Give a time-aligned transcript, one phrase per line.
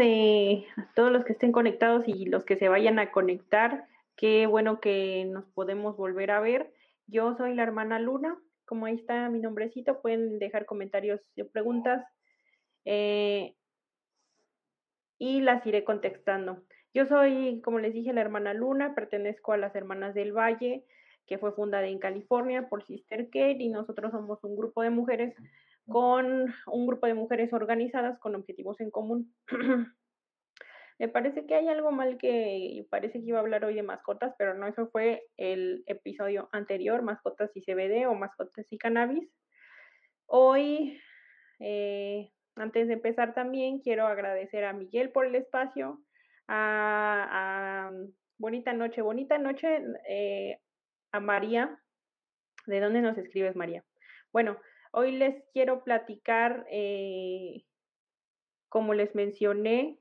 [0.00, 3.86] Hola a todos, eh, los que estén conectados y los que se vayan a conectar.
[4.16, 6.72] Qué bueno que nos podemos volver a ver.
[7.06, 8.38] Yo soy la hermana Luna.
[8.64, 12.02] Como ahí está mi nombrecito, pueden dejar comentarios y preguntas
[12.86, 13.56] eh,
[15.18, 16.62] y las iré contestando.
[16.94, 20.86] Yo soy, como les dije, la hermana Luna, pertenezco a las Hermanas del Valle,
[21.26, 25.34] que fue fundada en California por Sister Kate y nosotros somos un grupo de mujeres
[25.86, 29.34] con un grupo de mujeres organizadas con objetivos en común.
[31.00, 34.34] Me parece que hay algo mal que parece que iba a hablar hoy de mascotas,
[34.36, 39.26] pero no, eso fue el episodio anterior, mascotas y CBD o mascotas y cannabis.
[40.26, 41.00] Hoy,
[41.58, 46.02] eh, antes de empezar también, quiero agradecer a Miguel por el espacio,
[46.48, 47.90] a,
[48.36, 50.60] Bonita Noche, Bonita Noche, eh,
[51.12, 51.80] a María.
[52.66, 53.82] ¿De dónde nos escribes, María?
[54.32, 54.58] Bueno,
[54.92, 57.64] Hoy les quiero platicar, eh,
[58.68, 60.00] como les mencioné,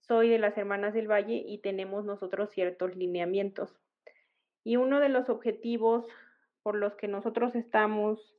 [0.00, 3.80] soy de las Hermanas del Valle y tenemos nosotros ciertos lineamientos.
[4.62, 6.06] Y uno de los objetivos
[6.62, 8.36] por los que nosotros estamos,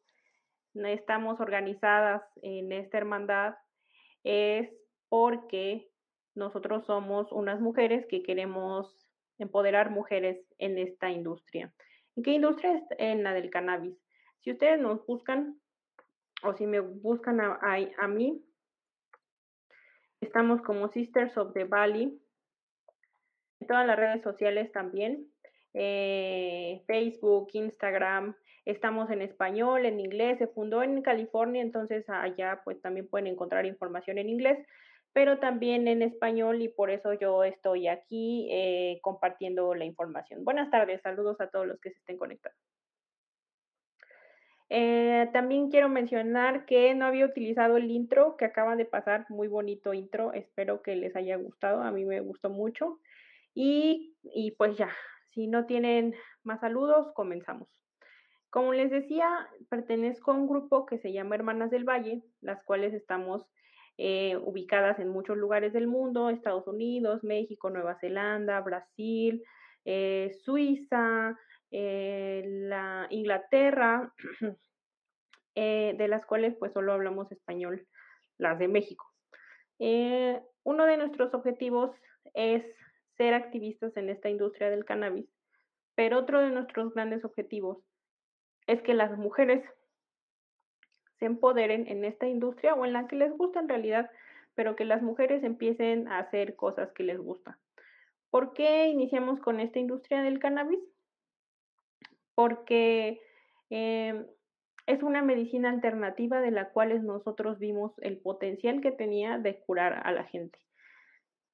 [0.75, 3.55] estamos organizadas en esta hermandad
[4.23, 4.69] es
[5.09, 5.89] porque
[6.35, 9.09] nosotros somos unas mujeres que queremos
[9.39, 11.73] empoderar mujeres en esta industria.
[12.15, 12.83] ¿En qué industria?
[12.99, 14.04] En la del cannabis.
[14.45, 15.59] Si ustedes nos buscan
[16.43, 18.45] o si me buscan a, mí,
[20.21, 22.21] estamos como Sisters of the Valley,
[23.59, 25.25] en todas las redes sociales también,
[25.73, 28.35] eh, Facebook, Instagram,
[28.65, 33.65] estamos en español, en inglés, se fundó en California, entonces allá pues también pueden encontrar
[33.65, 34.59] información en inglés,
[35.11, 40.45] pero también en español y por eso yo estoy aquí eh, compartiendo la información.
[40.45, 42.59] Buenas tardes, saludos a todos los que se estén conectando.
[44.69, 49.47] Eh, también quiero mencionar que no había utilizado el intro que acaba de pasar, muy
[49.47, 52.99] bonito intro, espero que les haya gustado, a mí me gustó mucho.
[53.53, 54.89] Y, y pues ya,
[55.33, 57.69] si no tienen más saludos, comenzamos.
[58.49, 62.93] Como les decía, pertenezco a un grupo que se llama Hermanas del Valle, las cuales
[62.93, 63.45] estamos
[63.97, 69.43] eh, ubicadas en muchos lugares del mundo, Estados Unidos, México, Nueva Zelanda, Brasil,
[69.85, 71.37] eh, Suiza,
[71.71, 74.13] eh, la Inglaterra,
[75.55, 77.87] eh, de las cuales pues solo hablamos español,
[78.37, 79.05] las de México.
[79.79, 81.91] Eh, uno de nuestros objetivos
[82.33, 82.63] es
[83.17, 85.29] ser activistas en esta industria del cannabis,
[85.95, 87.77] pero otro de nuestros grandes objetivos
[88.67, 89.63] es que las mujeres
[91.19, 94.09] se empoderen en esta industria o en la que les gusta en realidad,
[94.53, 97.55] pero que las mujeres empiecen a hacer cosas que les gustan.
[98.29, 100.79] ¿Por qué iniciamos con esta industria del cannabis?
[102.35, 103.21] Porque
[103.69, 104.25] em,
[104.85, 110.01] es una medicina alternativa de la cual nosotros vimos el potencial que tenía de curar
[110.05, 110.59] a la gente.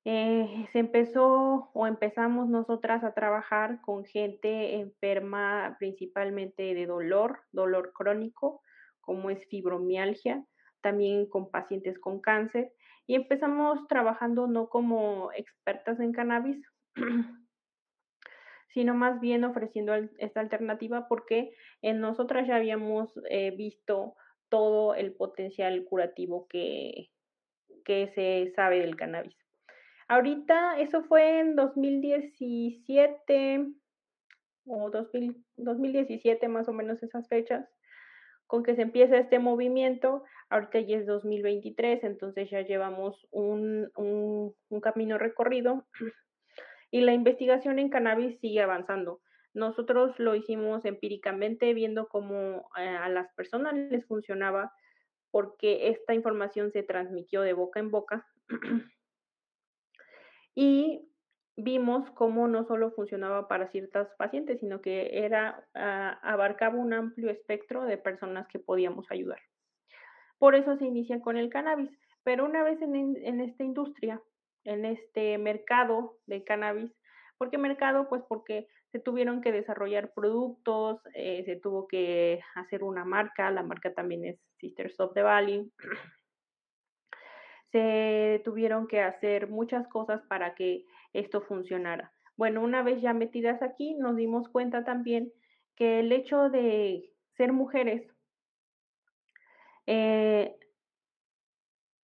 [0.03, 7.93] Eh, se empezó o empezamos nosotras a trabajar con gente enferma principalmente de dolor, dolor
[7.93, 8.61] crónico,
[8.99, 10.43] como es fibromialgia,
[10.81, 12.73] también con pacientes con cáncer,
[13.05, 16.65] y empezamos trabajando no como expertas en cannabis,
[18.73, 24.15] sino más bien ofreciendo esta alternativa porque en nosotras ya habíamos eh, visto
[24.49, 27.09] todo el potencial curativo que,
[27.85, 29.35] que se sabe del cannabis.
[30.07, 33.65] Ahorita, eso fue en 2017
[34.65, 37.65] o 2017 más o menos esas fechas,
[38.45, 40.23] con que se empieza este movimiento.
[40.49, 45.85] Ahorita ya es 2023, entonces ya llevamos un, un, un camino recorrido
[46.91, 49.21] y la investigación en cannabis sigue avanzando.
[49.53, 54.73] Nosotros lo hicimos empíricamente viendo cómo eh, a las personas les funcionaba
[55.31, 58.27] porque esta información se transmitió de boca en boca
[60.55, 61.07] y
[61.55, 67.29] vimos cómo no solo funcionaba para ciertas pacientes, sino que era ah, abarcaba un amplio
[67.29, 69.39] espectro de personas que podíamos ayudar.
[70.37, 71.91] Por eso se inicia con el cannabis,
[72.23, 74.21] pero una vez en, en esta industria
[74.63, 76.91] en este mercado de cannabis.
[77.37, 78.07] ¿Por qué mercado?
[78.09, 83.63] Pues porque se tuvieron que desarrollar productos, eh, se tuvo que hacer una marca, la
[83.63, 85.71] marca también es Sisters of the Valley.
[87.71, 92.11] Se tuvieron que hacer muchas cosas para que esto funcionara.
[92.35, 95.31] Bueno, una vez ya metidas aquí, nos dimos cuenta también
[95.75, 98.11] que el hecho de ser mujeres
[99.87, 100.57] eh,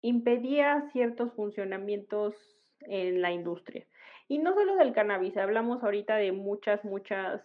[0.02, 2.36] impedía ciertos funcionamientos
[2.82, 3.86] en la industria.
[4.28, 7.42] Y no solo del cannabis, hablamos ahorita de muchas, muchas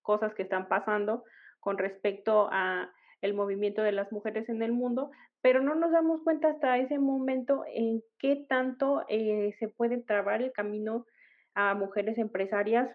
[0.00, 1.24] cosas que están pasando
[1.60, 2.90] con respecto a
[3.20, 5.10] el movimiento de las mujeres en el mundo,
[5.42, 10.42] pero no nos damos cuenta hasta ese momento en qué tanto eh, se puede trabar
[10.42, 11.06] el camino
[11.54, 12.90] a mujeres empresarias,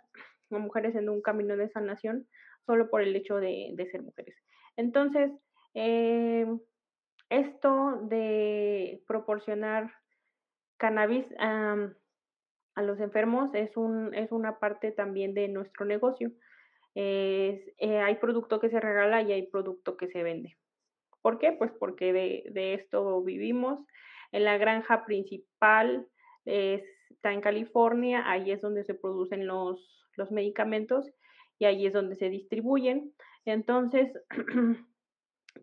[0.51, 2.27] a mujeres en un camino de sanación,
[2.65, 4.35] solo por el hecho de, ser mujeres.
[4.75, 5.31] Entonces,
[5.73, 6.45] eh,
[7.29, 9.91] esto de proporcionar
[10.77, 16.31] cannabis a los enfermos es, un, es una parte también de nuestro negocio.
[16.95, 20.57] Eh, hay producto que se regala y hay producto que se vende.
[21.21, 21.51] ¿Por qué?
[21.51, 23.79] Pues porque de, de esto vivimos.
[24.31, 26.07] En la granja principal
[26.45, 31.09] está en California, ahí es donde se producen los, los medicamentos
[31.59, 33.13] y ahí es donde se distribuyen.
[33.45, 34.11] Entonces,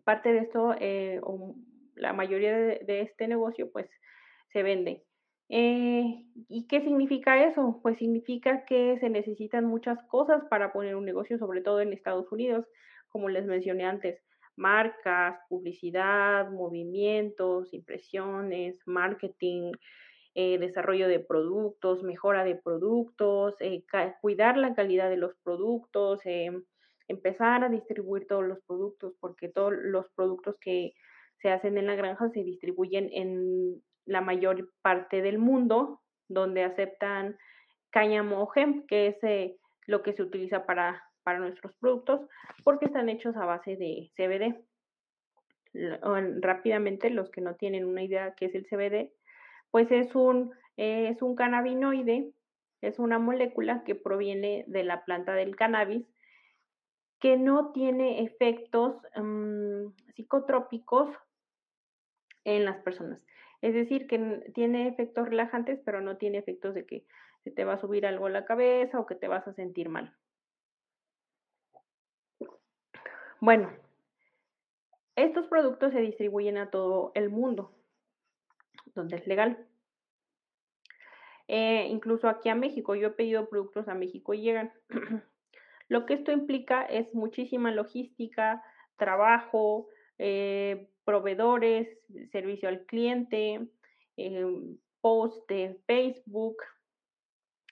[0.03, 1.55] parte de esto, eh, o
[1.95, 3.89] la mayoría de, este negocio, pues
[4.51, 5.03] se vende.
[5.49, 7.79] Eh, ¿Y qué significa eso?
[7.83, 12.31] Pues significa que se necesitan muchas cosas para poner un negocio, sobre todo en Estados
[12.31, 12.65] Unidos,
[13.09, 14.19] como les mencioné antes,
[14.55, 19.71] marcas, publicidad, movimientos, impresiones, marketing,
[20.33, 23.55] eh, desarrollo de productos, mejora de productos,
[24.21, 26.21] cuidar la calidad de los productos,
[27.07, 30.93] empezar a distribuir todos los productos, porque todos los productos que
[31.41, 37.37] se hacen en la granja se distribuyen en la mayor parte del mundo, donde aceptan
[37.91, 39.57] cáñamo o hemp, que es eh,
[39.87, 41.01] lo que se utiliza para,
[41.39, 42.21] nuestros productos,
[42.63, 44.63] porque están hechos a base de CBD.
[46.41, 49.11] Rápidamente, los que no tienen una idea qué es el CBD,
[49.71, 52.31] pues es un, es un cannabinoide,
[52.81, 56.05] es una molécula que proviene de la planta del cannabis
[57.25, 61.09] que no tiene efectos mm, psicotrópicos
[62.43, 63.19] en las personas.
[63.63, 67.03] Es decir, que tiene efectos relajantes, pero no tiene efectos de que
[67.43, 69.89] se te va a subir algo a la cabeza o que te vas a sentir
[69.89, 70.15] mal.
[73.41, 73.71] Bueno,
[75.15, 77.71] estos productos se distribuyen a todo el mundo,
[78.93, 79.65] donde es legal.
[81.47, 84.71] Eh, incluso aquí a México, yo he pedido productos a México y llegan.
[85.87, 88.63] Lo que esto implica es muchísima logística,
[88.97, 89.87] trabajo,
[90.17, 91.87] eh, proveedores,
[92.31, 93.67] servicio al cliente,
[94.17, 96.57] em, post de Facebook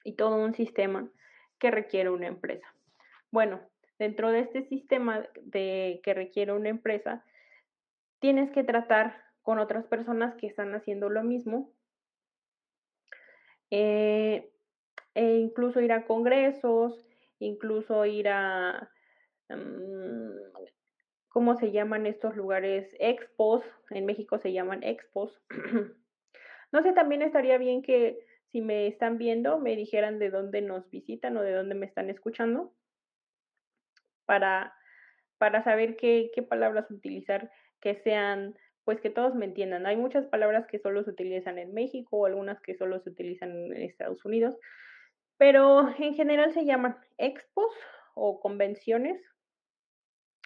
[0.04, 1.10] y todo un sistema
[1.58, 2.68] que requiere una empresa.
[3.32, 3.62] Bueno,
[3.98, 7.26] dentro de este sistema de que requiere una empresa,
[8.20, 11.72] tienes que tratar con otras personas que están haciendo lo mismo
[13.72, 14.52] eh,
[15.16, 18.90] e incluso ir a congresos, incluso ir a,
[19.50, 20.32] mm,
[21.30, 22.96] ¿cómo se llaman estos lugares?
[23.00, 25.42] Expos, en México se llaman expos.
[26.72, 28.20] no sé, también estaría bien que
[28.52, 32.10] si me están viendo me dijeran de dónde nos visitan o de dónde me están
[32.10, 32.74] escuchando
[34.26, 34.74] para,
[35.40, 39.86] para saber qué, qué palabras utilizar que sean, pues que todos me entiendan.
[39.86, 43.52] Hay muchas palabras que solo se utilizan en México o algunas que solo se utilizan
[43.52, 44.56] en Estados Unidos,
[45.38, 47.72] pero en general se llaman expos
[48.16, 49.22] o convenciones.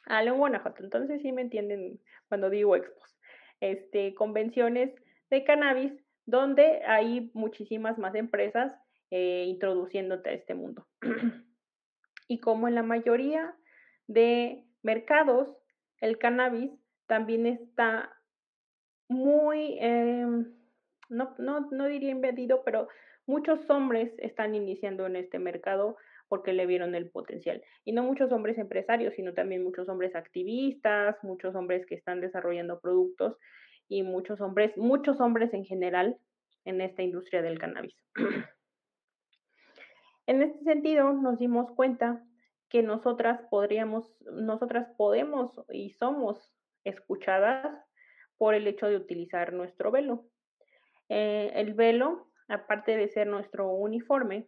[0.05, 3.17] Ah, en Guanajuato, entonces sí me entienden cuando digo expos.
[3.59, 4.93] Este, convenciones
[5.29, 5.93] de cannabis
[6.25, 8.73] donde hay muchísimas más empresas
[9.11, 10.87] eh, introduciéndote a este mundo.
[12.27, 13.55] y como en la mayoría
[14.07, 15.49] de mercados,
[15.99, 16.71] el cannabis
[17.07, 18.13] también está
[19.07, 20.53] muy, em,
[21.09, 22.89] no, no, no diría invadido, pero
[23.27, 27.61] muchos hombres están iniciando en este mercado porque le vieron el potencial.
[27.85, 32.79] Y no muchos hombres empresarios, sino también muchos hombres activistas, muchos hombres que están desarrollando
[32.79, 33.37] productos
[33.87, 36.17] y muchos hombres, muchos hombres en general
[36.65, 37.95] en esta industria del cannabis.
[40.27, 42.23] en este sentido, nos dimos cuenta
[42.69, 46.53] que nosotras podríamos, nosotras podemos y somos
[46.83, 47.65] escuchadas
[48.37, 50.25] por el hecho de utilizar nuestro velo.
[51.09, 54.47] Eh, el velo, aparte de ser nuestro uniforme,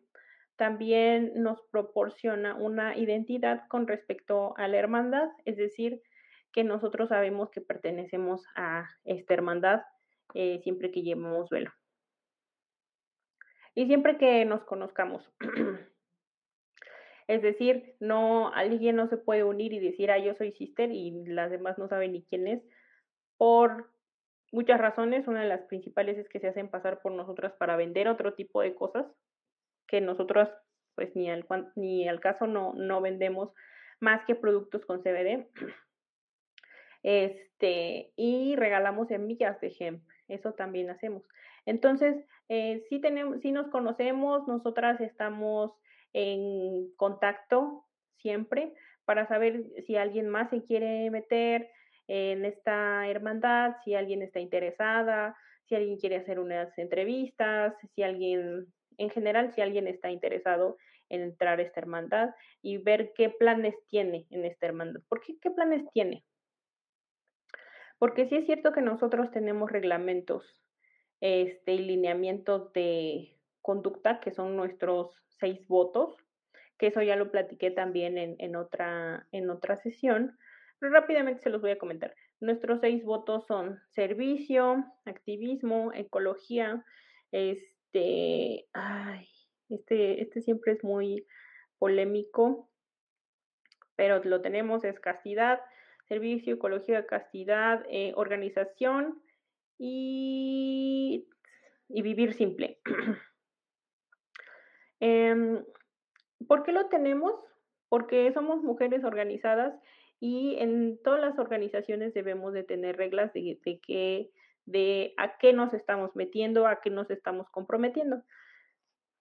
[0.56, 6.02] también nos proporciona una identidad con respecto a la hermandad, es decir,
[6.52, 9.82] que nosotros sabemos que pertenecemos a esta hermandad
[10.34, 11.72] eh, siempre que llevemos velo.
[13.76, 15.32] Y siempre que nos conozcamos.
[17.28, 21.26] es decir, no, alguien no se puede unir y decir, ah, yo soy sister y
[21.26, 22.62] las demás no saben ni quién es,
[23.38, 23.90] por
[24.52, 25.28] muchas razones.
[25.28, 28.62] Una de las principales es que se hacen pasar por nosotras para vender otro tipo
[28.62, 29.06] de cosas
[29.88, 30.50] que nosotros
[30.96, 33.54] pues ni al, ni al caso no, no vendemos
[34.00, 35.48] más que productos con CBD.
[37.04, 41.24] Este, y regalamos semillas de hemp, eso también hacemos.
[41.66, 45.72] Entonces, eh, sí, tenemos, sí nos conocemos, nosotras estamos
[46.12, 47.86] en contacto
[48.18, 48.74] siempre
[49.06, 51.70] para saber si alguien más se quiere meter
[52.10, 58.66] en esta hermandad, si alguien está interesada, si alguien quiere hacer unas entrevistas, si alguien
[58.98, 60.78] en general, si alguien está interesado
[61.10, 62.32] en entrar a esta hermandad
[62.64, 65.02] y ver qué planes tiene en esta hermandad.
[65.08, 65.38] ¿Por qué?
[65.40, 66.24] ¿Qué planes tiene?
[68.00, 70.64] Porque sí es cierto que nosotros tenemos reglamentos
[71.22, 76.18] este, y lineamientos de conducta, que son nuestros seis votos,
[76.80, 80.40] que eso ya lo platiqué también en, en, otra, en otra sesión,
[80.80, 82.16] pero rápidamente se los voy a comentar.
[82.40, 86.86] Nuestros seis votos son servicio, activismo, ecología,
[87.32, 89.28] es, este, ay,
[89.70, 91.26] este, este siempre es muy
[91.80, 92.70] polémico,
[93.96, 95.60] pero lo tenemos, es castidad,
[96.08, 99.22] servicio, ecología, castidad, eh, organización
[99.80, 101.28] y,
[101.88, 102.80] y, vivir simple.
[105.00, 105.64] eh,
[106.48, 107.34] ¿Por qué lo tenemos?
[107.90, 109.74] Porque somos mujeres organizadas
[110.20, 114.32] y en todas las organizaciones debemos de tener reglas de, de que
[114.66, 118.24] de a qué nos estamos metiendo, a qué nos estamos comprometiendo.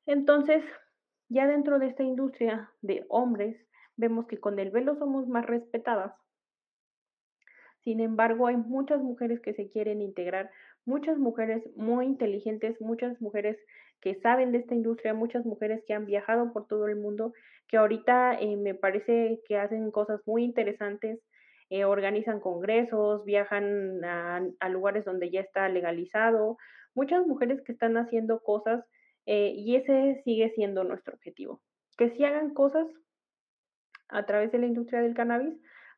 [0.07, 0.63] Entonces,
[1.29, 3.57] ya dentro de esta industria de hombres,
[3.97, 6.13] vemos que con el velo somos más respetadas.
[7.85, 10.51] Sin embargo, hay muchas mujeres que se quieren integrar,
[10.85, 13.59] muchas mujeres muy inteligentes, muchas mujeres
[14.01, 17.33] que saben de esta industria, muchas mujeres que han viajado por todo el mundo,
[17.69, 21.21] que ahorita eh, me parece que hacen cosas muy interesantes
[21.71, 26.57] eh, organizan congresos, viajan a, lugares donde ya está legalizado,
[26.95, 28.83] muchas mujeres que están haciendo cosas
[29.27, 31.61] eh, y ese sigue siendo nuestro objetivo,
[31.99, 32.87] que si hagan cosas
[34.09, 35.55] a través de la industria del cannabis.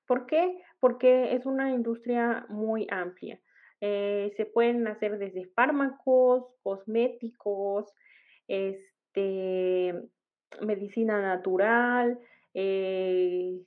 [0.07, 0.61] ¿Por qué?
[0.81, 3.39] Porque es una industria muy amplia.
[3.81, 7.87] Eh, se pueden hacer desde fármacos, cosméticos,
[8.47, 9.95] este,
[10.61, 12.19] medicina natural,
[12.55, 13.61] eh,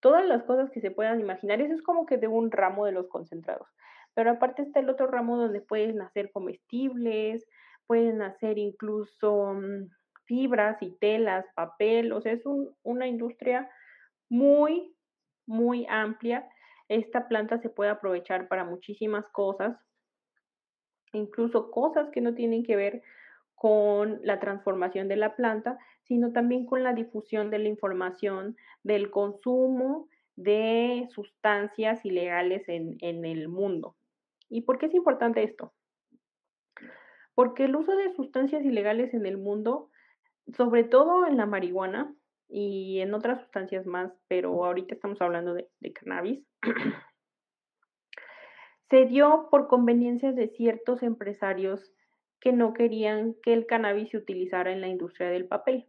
[0.00, 1.60] todas las cosas que se puedan imaginar.
[1.60, 3.68] Eso es como que de un ramo de los concentrados.
[4.14, 7.46] Pero aparte está el otro ramo donde pueden hacer comestibles,
[7.86, 9.88] pueden hacer incluso mm,
[10.24, 12.42] fibras y telas, papel, o sea, es
[12.82, 13.70] una industria
[14.28, 14.94] muy,
[15.46, 16.48] muy amplia.
[16.92, 19.78] Esta planta se puede aprovechar para muchísimas cosas,
[21.14, 23.02] incluso cosas que no tienen que ver
[23.54, 29.10] con la transformación de la planta, sino también con la difusión de la información del
[29.10, 33.96] consumo de sustancias ilegales en, el mundo.
[34.50, 35.72] ¿Y por qué es importante esto?
[37.34, 39.88] Porque el uso de sustancias ilegales en el mundo,
[40.58, 42.14] sobre todo en la marihuana
[42.54, 46.44] y en otras sustancias más, pero ahorita estamos hablando de, cannabis,
[48.90, 51.94] se dio por conveniencia de ciertos empresarios
[52.40, 55.86] que no querían que el cannabis se utilizara en la industria del papel.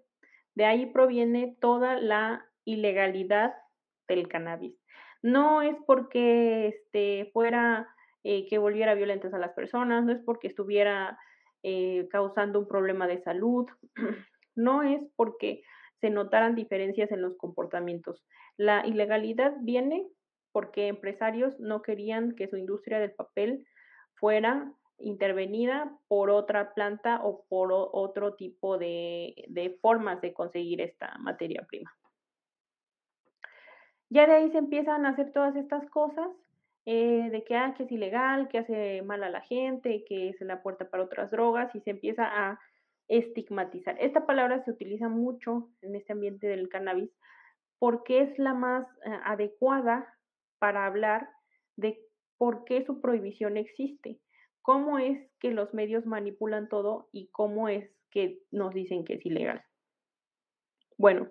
[0.55, 3.55] De ahí proviene toda la ilegalidad
[4.07, 4.79] del cannabis.
[5.21, 7.89] No es porque este, fuera
[8.23, 11.19] eh, que volviera violentas a las personas, no es porque estuviera
[11.61, 13.65] eh, causando un problema de salud,
[14.55, 15.63] no es porque
[16.03, 18.21] se notaran diferencias en los comportamientos.
[18.57, 20.05] La ilegalidad viene
[20.51, 23.65] porque empresarios no querían que su industria del papel
[24.15, 24.69] fuera
[24.99, 31.89] intervenida por otra planta o por otro tipo de, formas de conseguir esta materia prima.
[34.09, 36.27] Ya de ahí se empiezan a hacer todas estas cosas
[36.85, 40.41] eh, de que, ah, que es ilegal, que hace mal a la gente, que es
[40.41, 42.59] la puerta para otras drogas y se empieza a
[43.07, 43.97] estigmatizar.
[43.99, 47.11] Esta palabra se utiliza mucho en este ambiente del cannabis
[47.79, 50.17] porque es la más eh, adecuada
[50.59, 51.29] para hablar
[51.75, 51.99] de
[52.37, 54.19] por qué su prohibición existe,
[54.61, 59.25] cómo es que los medios manipulan todo y cómo es que nos dicen que es
[59.25, 59.63] ilegal.
[60.97, 61.29] Bueno,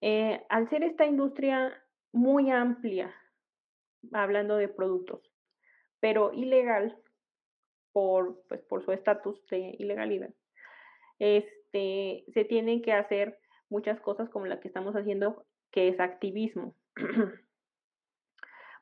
[0.00, 1.72] eh, al ser esta industria
[2.12, 3.14] muy amplia,
[4.12, 5.30] hablando de productos,
[6.00, 6.96] pero ilegal
[7.92, 10.30] por, pues, por su estatus de ilegalidad,
[11.20, 16.74] este, se tienen que hacer muchas cosas como la que estamos haciendo, que es activismo.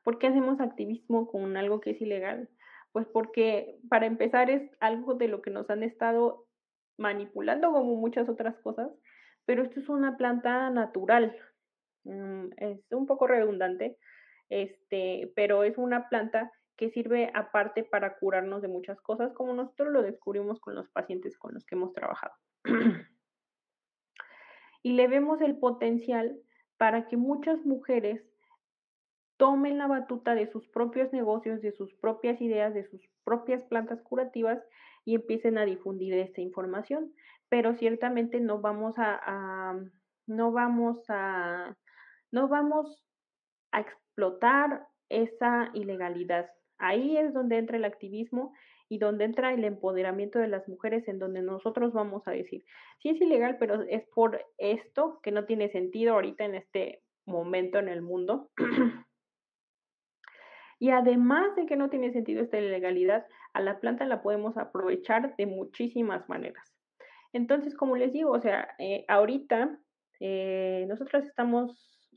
[0.03, 2.49] ¿Por qué hacemos activismo con algo que es ilegal?
[2.91, 6.47] Pues porque para empezar es algo de lo que nos han estado
[6.97, 8.89] manipulando como muchas otras cosas,
[9.45, 11.37] pero esto es una planta natural.
[12.05, 13.97] Mm, es un poco redundante,
[14.49, 19.91] este, pero es una planta que sirve aparte para curarnos de muchas cosas, como nosotros
[19.91, 22.33] lo descubrimos con los pacientes con los que hemos trabajado.
[24.83, 26.39] y le vemos el potencial
[26.77, 28.23] para que muchas mujeres
[29.35, 34.01] tomen la batuta de sus propios negocios, de sus propias ideas, de sus propias plantas
[34.01, 34.65] curativas
[35.03, 37.13] y empiecen a difundir esta información.
[37.49, 39.77] Pero ciertamente no vamos a,
[40.27, 41.75] no vamos a,
[42.31, 43.05] no vamos
[43.73, 46.49] a explotar esa ilegalidad.
[46.79, 48.53] Ahí es donde entra el activismo
[48.87, 52.63] y donde entra el empoderamiento de las mujeres, en donde nosotros vamos a decir,
[52.99, 57.77] sí es ilegal, pero es por esto que no tiene sentido ahorita en este momento
[57.77, 58.49] en el mundo.
[60.81, 65.35] Y además de que no tiene sentido esta ilegalidad, a la planta la podemos aprovechar
[65.35, 66.73] de muchísimas maneras.
[67.33, 69.77] Entonces, como les digo, o sea, eh, ahorita
[70.21, 72.09] eh, nosotros estamos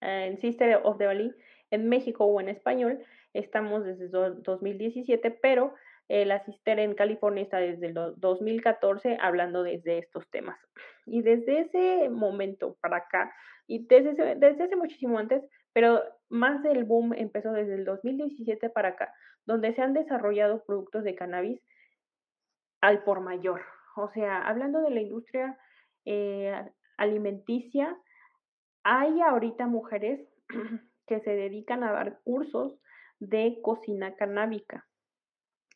[0.00, 1.32] en Sister of the Valley
[1.70, 5.74] en México o en español, estamos desde 2017, pero
[6.08, 10.58] eh, la en California está desde el 2014 hablando desde estos temas.
[11.06, 13.32] Y desde ese momento para acá,
[13.66, 15.42] y desde desde ese muchísimo antes,
[15.74, 19.12] pero más del boom empezó desde el 2017 para acá,
[19.44, 21.60] donde se han desarrollado productos de cannabis
[22.80, 23.62] al por mayor.
[23.96, 25.58] O sea, hablando de la industria
[26.04, 26.54] eh,
[26.96, 27.96] alimenticia,
[28.82, 30.26] hay ahorita mujeres
[31.06, 32.78] que se dedican a dar cursos
[33.20, 34.86] de cocina canábica,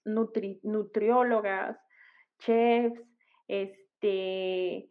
[0.05, 1.79] nutriólogas,
[2.39, 3.01] chefs,
[3.49, 4.91] este,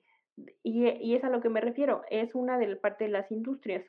[0.64, 3.86] y, es a lo que me refiero, es una de parte de las industrias.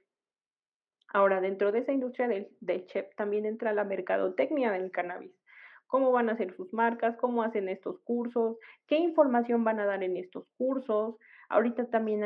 [1.08, 5.32] Ahora, dentro de esa industria del, chef también entra la mercadotecnia del cannabis.
[5.86, 7.16] ¿Cómo van a hacer sus marcas?
[7.18, 8.56] ¿Cómo hacen estos cursos?
[8.86, 11.16] ¿Qué información van a dar en estos cursos?
[11.50, 12.24] Ahorita también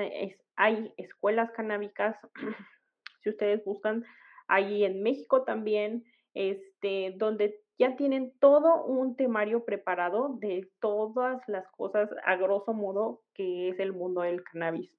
[0.55, 2.17] hay escuelas canábicas,
[3.25, 4.05] si ustedes buscan,
[4.47, 6.05] ahí en México también,
[6.37, 13.23] este, donde ya tienen todo un temario preparado de todas las cosas a grosso modo
[13.35, 14.91] que es el mundo del cannabis.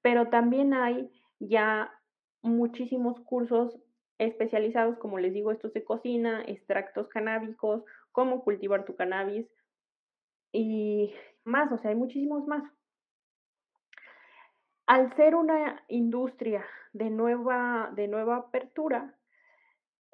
[0.00, 1.92] Pero también hay ya
[2.40, 3.78] muchísimos cursos
[4.18, 9.46] especializados, como les digo, estos de cocina, extractos canábicos, cómo cultivar tu cannabis
[10.52, 11.12] y
[11.44, 12.62] más, o sea, hay muchísimos más.
[14.86, 19.14] Al ser una industria de nueva, de nueva apertura,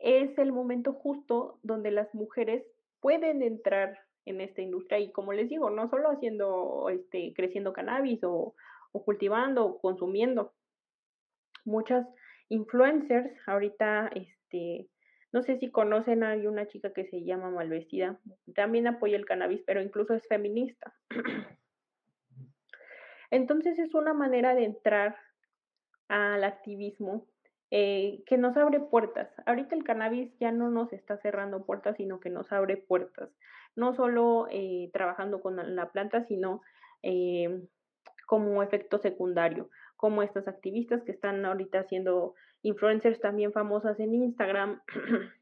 [0.03, 2.65] es el momento justo donde las mujeres
[3.01, 8.21] pueden entrar en esta industria y como les digo, no solo haciendo, este, creciendo cannabis
[8.25, 8.55] o,
[8.93, 10.53] cultivando o consumiendo.
[11.65, 12.07] Muchas
[12.49, 14.89] influencers, ahorita, este,
[15.33, 18.21] no sé si conocen a una chica que se llama Malvestida,
[18.55, 20.95] también apoya el cannabis, pero incluso es feminista.
[23.31, 25.17] Entonces es una manera de entrar
[26.09, 27.32] al activismo
[27.73, 29.29] eh, que nos abre puertas.
[29.47, 33.31] Ahorita el cannabis ya no nos está cerrando puertas, sino que nos abre puertas.
[33.75, 36.63] No solo eh, trabajando con la planta, sino
[37.03, 37.67] eh,
[38.27, 39.69] como efecto secundario
[40.03, 44.83] como estas activistas que están ahorita haciendo influencers también famosas en Instagram.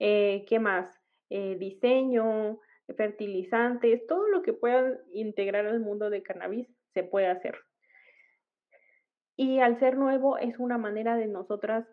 [0.00, 1.00] eh, ¿Qué más?
[1.30, 2.58] Eh, diseño,
[2.96, 7.56] fertilizantes, todo lo que puedan integrar al mundo de cannabis se puede hacer.
[9.36, 11.86] Y al ser nuevo es una manera de nosotras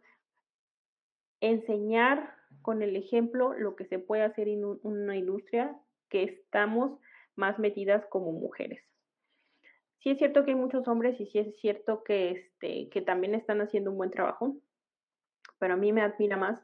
[1.39, 5.75] enseñar con el ejemplo lo que se puede hacer en una industria
[6.09, 6.99] que estamos
[7.35, 8.83] más metidas como mujeres.
[9.99, 13.35] Sí es cierto que hay muchos hombres y sí es cierto que, este, que también
[13.35, 14.55] están haciendo un buen trabajo,
[15.59, 16.59] pero a mí me admira más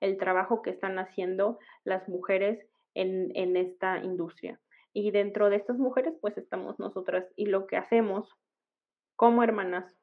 [0.00, 4.60] el trabajo que están haciendo las mujeres en, en esta industria.
[4.92, 8.28] Y dentro de estas mujeres, pues estamos nosotras y lo que hacemos
[9.14, 9.99] como hermanas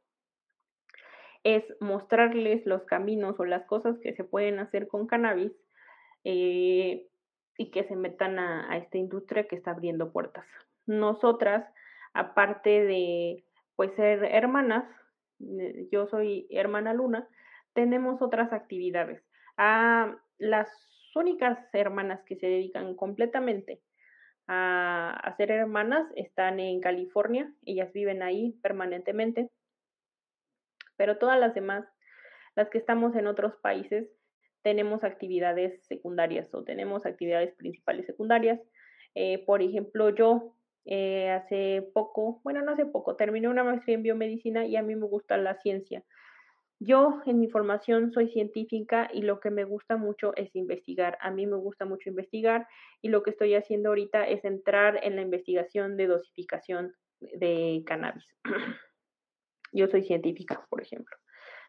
[1.44, 5.52] es mostrarles los caminos o las cosas que se pueden hacer con cannabis
[6.24, 7.08] eh,
[7.58, 10.46] y que se metan a, esta industria que está abriendo puertas.
[10.86, 11.66] Nosotras,
[12.14, 13.44] aparte de
[13.76, 14.86] pues ser hermanas,
[15.40, 17.28] eh, yo soy hermana Luna,
[17.74, 19.24] tenemos otras actividades.
[19.58, 20.70] A las
[21.16, 23.82] únicas hermanas que se dedican completamente
[24.48, 29.50] a, a ser hermanas están en California, ellas viven ahí permanentemente
[30.98, 31.86] pero todas las demás,
[32.56, 34.10] las que estamos en otros países,
[34.64, 38.60] tenemos actividades secundarias o tenemos actividades principales secundarias.
[39.16, 40.56] Eh, por ejemplo, yo
[40.86, 44.96] eh, hace poco, bueno, no hace poco, terminé una maestría en biomedicina y a mí
[44.96, 46.04] me gusta la ciencia.
[46.80, 51.18] Yo en mi formación soy científica y lo que me gusta mucho es investigar.
[51.22, 52.68] A mí me gusta mucho investigar
[53.02, 58.26] y lo que estoy haciendo ahorita es entrar en la investigación de dosificación de cannabis.
[59.72, 61.16] Yo soy científica, por ejemplo.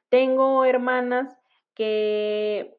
[0.09, 1.37] Tengo hermanas
[1.75, 2.77] que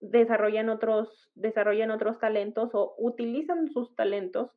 [0.00, 4.50] desarrollan otros, desarrollan otros talentos o utilizan sus talentos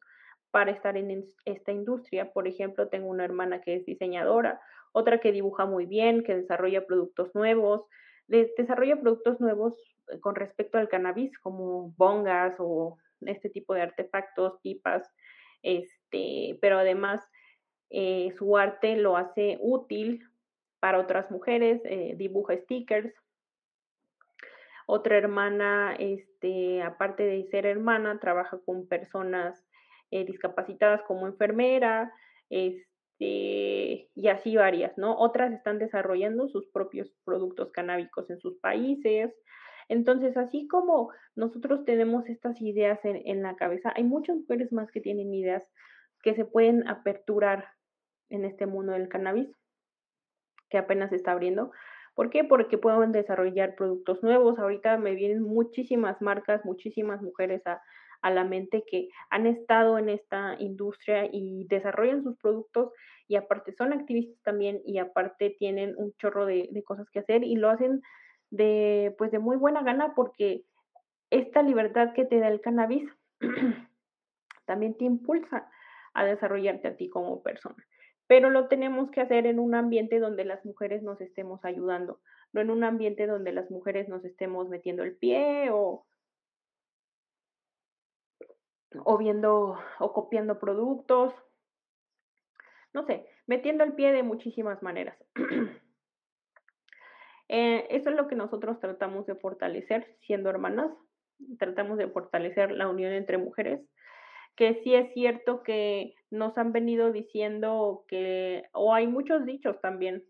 [0.52, 2.32] para estar en esta industria.
[2.34, 4.60] Por ejemplo, tengo una hermana que es diseñadora,
[4.92, 7.86] otra que dibuja muy bien, que desarrolla productos nuevos,
[8.28, 9.74] desarrolla productos nuevos
[10.12, 15.12] eh, con respecto al cannabis, como bongas o este tipo de artefactos, pipas,
[15.62, 17.22] este, pero además
[17.90, 20.30] eh, su arte lo hace útil
[20.80, 23.14] para otras mujeres, eh, dibuja stickers.
[24.86, 29.64] Otra hermana, este, aparte de ser hermana, trabaja con personas
[30.12, 32.12] eh, discapacitadas como enfermera,
[32.50, 35.18] este, y así varias, ¿no?
[35.18, 39.36] Otras están desarrollando sus propios productos canábicos en sus países.
[39.90, 44.92] Entonces, así como nosotros tenemos estas ideas en, en la cabeza, hay muchas mujeres más
[44.92, 45.68] que tienen ideas
[46.24, 47.68] que se pueden aperturar
[48.30, 49.50] en este mundo del cannabis,
[50.70, 51.72] que apenas se está abriendo.
[52.16, 52.44] ¿Por qué?
[52.44, 54.60] Porque pueden desarrollar productos nuevos.
[54.60, 57.82] Ahorita me vienen muchísimas marcas, muchísimas mujeres a,
[58.30, 62.92] la mente que han estado en esta industria y desarrollan sus productos
[63.30, 67.46] y aparte son activistas también y aparte tienen un chorro de, de, cosas que hacer
[67.46, 68.02] y lo hacen
[68.50, 70.66] de pues de muy buena gana porque
[71.30, 73.10] esta libertad que te da el cannabis
[74.66, 75.70] también te impulsa
[76.14, 77.88] a desarrollarte a ti como persona
[78.30, 82.22] pero lo tenemos que hacer en un ambiente donde las mujeres nos estemos ayudando,
[82.54, 86.06] no en un ambiente donde las mujeres nos estemos metiendo el pie o,
[89.04, 91.34] o viendo o copiando productos,
[92.94, 95.18] no sé, metiendo el pie de muchísimas maneras.
[97.48, 100.92] eh, eso es lo que nosotros tratamos de fortalecer siendo hermanas,
[101.58, 103.82] tratamos de fortalecer la unión entre mujeres
[104.60, 110.26] que sí es cierto que nos han venido diciendo que, o hay muchos dichos también,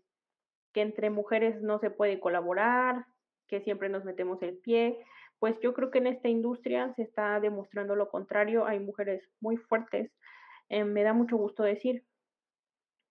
[0.72, 3.06] que entre mujeres no se puede colaborar,
[3.48, 5.04] que siempre nos metemos el pie.
[5.40, 8.66] Pues yo creo que en esta industria se está demostrando lo contrario.
[8.66, 10.12] Hay mujeres muy fuertes.
[10.68, 12.04] Eh, me da mucho gusto decir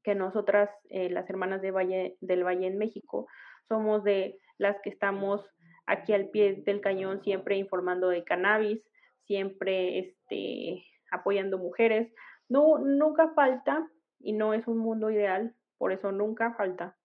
[0.04, 3.28] que nosotras, eh, las hermanas de Valle, del Valle en México,
[3.68, 5.46] somos de las que estamos
[5.86, 8.82] aquí al pie del cañón, siempre informando de cannabis,
[9.26, 12.12] siempre este, apoyando mujeres.
[12.48, 13.88] No, nunca falta,
[14.20, 16.96] y no es un mundo ideal, por eso nunca falta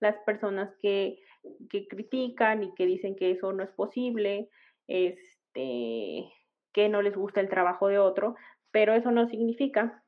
[0.00, 1.18] las personas que,
[1.70, 4.48] que critican y que dicen que eso no es posible,
[4.86, 6.24] este,
[6.72, 8.36] que no les gusta el trabajo de otro,
[8.70, 10.02] pero eso no significa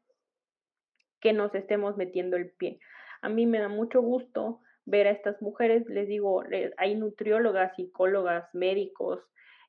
[1.20, 2.80] que nos estemos metiendo el pie.
[3.22, 6.42] A mí me da mucho gusto ver a estas mujeres, les digo,
[6.76, 9.20] hay nutriólogas, psicólogas, médicos,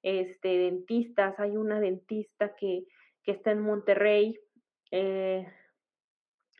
[0.02, 2.86] este, dentistas, hay una dentista que,
[3.23, 4.39] que está en Monterrey.
[4.91, 5.47] Eh,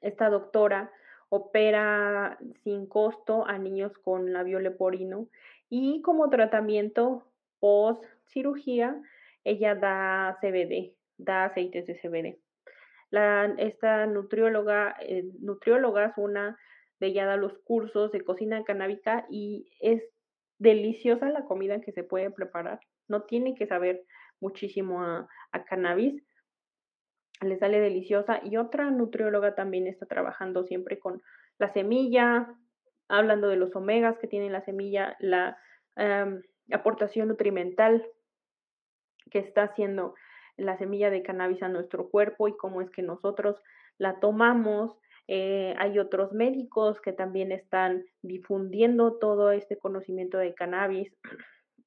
[0.02, 0.92] esta doctora
[1.30, 5.28] opera sin costo a niños con labio leporino
[5.70, 9.00] y como tratamiento post cirugía
[9.44, 12.40] ella da CBD, da aceites de CBD.
[13.12, 16.58] La, esta nutrióloga, eh, nutrióloga es una
[17.00, 20.04] de ella da los cursos de cocina canábica y es
[20.58, 22.80] deliciosa la comida que se puede preparar.
[23.08, 24.04] No tiene que saber
[24.40, 25.28] muchísimo a
[25.66, 26.22] cannabis,
[27.42, 31.22] le sale deliciosa y otra nutrióloga también está trabajando siempre con
[31.58, 32.54] la semilla,
[33.08, 35.58] hablando de los omegas que tiene la semilla, la
[36.72, 38.06] aportación nutrimental
[39.30, 40.16] que está haciendo
[40.58, 43.62] la semilla de cannabis a nuestro cuerpo y cómo es que nosotros
[43.98, 44.98] la tomamos.
[45.28, 51.14] Eh, hay otros médicos que también están difundiendo todo este conocimiento de cannabis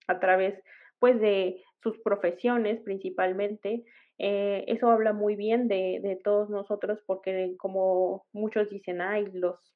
[0.07, 0.63] a través
[0.99, 3.85] pues de sus profesiones principalmente.
[4.25, 9.75] Eh, eso habla muy bien de, todos nosotros porque como muchos dicen, ay, los,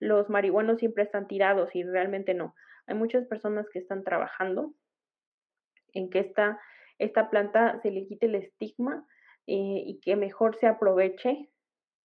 [0.00, 2.54] los marihuanos siempre están tirados y realmente no.
[2.86, 4.72] Hay muchas personas que están trabajando
[5.92, 6.58] en que esta,
[6.98, 9.06] esta planta se le quite el estigma
[9.46, 11.50] eh, y que mejor se aproveche,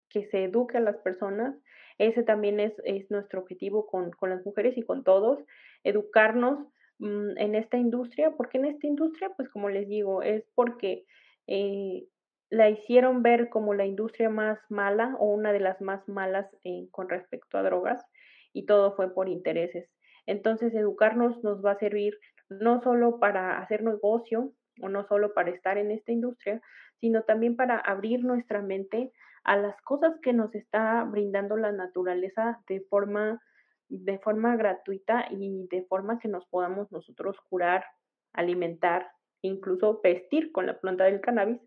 [0.09, 1.55] que se eduque a las personas.
[1.97, 5.39] Ese también es, es nuestro objetivo con, con, las mujeres y con todos,
[5.85, 6.67] educarnos
[6.99, 11.05] mmm, en esta industria, porque en esta industria, pues como les digo, es porque
[11.53, 12.07] eh,
[12.49, 16.47] la hicieron ver como la industria más mala o una de las más malas
[16.91, 18.05] con respecto a drogas
[18.53, 19.89] y todo fue por intereses.
[20.25, 22.17] Entonces, educarnos nos va a servir
[22.49, 26.61] no solo para hacer negocio o no solo para estar en esta industria,
[27.01, 29.11] sino también para abrir nuestra mente
[29.43, 33.41] a las cosas que nos está brindando la naturaleza de forma
[33.89, 37.83] de forma gratuita y de forma que nos podamos nosotros curar,
[38.31, 39.11] alimentar,
[39.41, 41.61] incluso vestir con la planta del cannabis,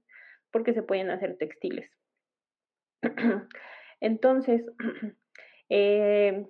[0.51, 1.91] porque se pueden hacer textiles.
[4.01, 4.65] Entonces,
[5.69, 6.47] eh,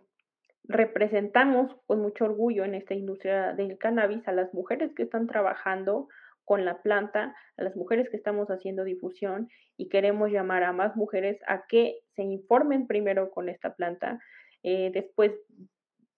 [0.65, 6.09] representamos con mucho orgullo en esta industria del cannabis a las mujeres que están trabajando
[6.45, 10.95] con la planta, a las mujeres que estamos haciendo difusión y queremos llamar a más
[10.97, 14.19] mujeres a que se informen primero con esta planta,
[14.63, 15.33] eh, después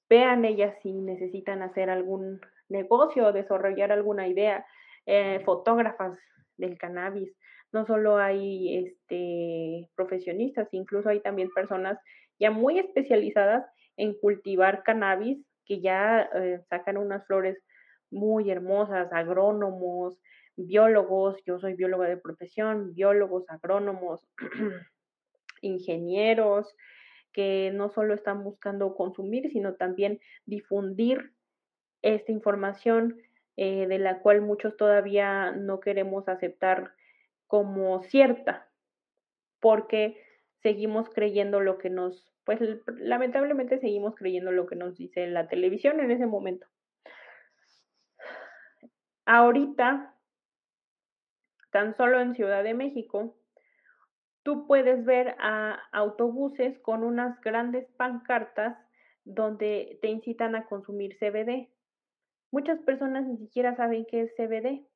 [0.08, 4.64] vean ellas si necesitan hacer algún negocio o desarrollar alguna idea,
[5.06, 6.18] eh, fotógrafas
[6.56, 7.32] del cannabis.
[7.72, 11.98] No solo hay este, profesionistas, incluso hay también personas
[12.38, 13.64] ya muy especializadas
[13.96, 17.58] en cultivar cannabis, que ya eh, sacan unas flores
[18.10, 20.18] muy hermosas, agrónomos,
[20.56, 24.26] biólogos, yo soy bióloga de profesión, biólogos, agrónomos,
[25.60, 26.74] ingenieros,
[27.32, 31.32] que no solo están buscando consumir, sino también difundir
[32.02, 33.20] esta información
[33.56, 36.92] eh, de la cual muchos todavía no queremos aceptar
[37.46, 38.68] como cierta,
[39.60, 40.20] porque
[40.62, 45.98] seguimos creyendo lo que nos pues lamentablemente seguimos creyendo lo que nos dice la televisión
[45.98, 46.68] en ese momento.
[49.26, 50.14] Ahorita,
[51.72, 53.36] tan solo en Ciudad de México,
[54.44, 58.78] tú puedes ver a autobuses con unas grandes pancartas
[59.24, 61.68] donde te incitan a consumir CBD.
[62.56, 64.86] Muchas personas ni siquiera saben qué es CBD.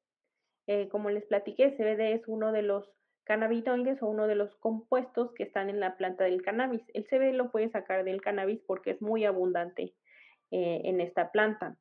[0.66, 2.90] Eh, como les platiqué, CBD es uno de los
[3.24, 6.80] cannabinoides o uno de los compuestos que están en la planta del cannabis.
[6.94, 9.92] El CBD lo puede sacar del cannabis porque es muy abundante
[10.50, 11.76] eh, en esta planta.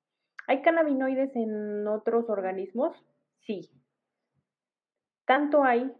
[0.47, 2.93] ¿Hay cannabinoides en otros organismos?
[3.39, 3.71] Sí.
[5.23, 5.93] Tanto hay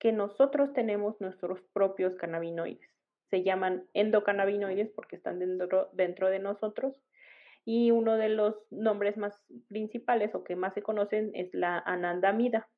[0.00, 2.90] que nosotros tenemos nuestros propios cannabinoides.
[3.30, 6.96] Se llaman endocannabinoides porque están dentro, dentro de nosotros.
[7.64, 12.68] Y uno de los nombres más principales o que más se conocen es la anandamida.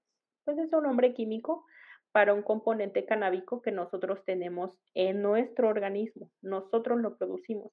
[0.45, 1.65] Pues es un nombre químico
[2.13, 6.31] para un componente canábico que nosotros tenemos en nuestro organismo.
[6.43, 7.73] Nosotros lo producimos.